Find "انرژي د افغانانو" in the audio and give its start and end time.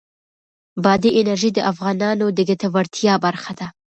1.19-2.25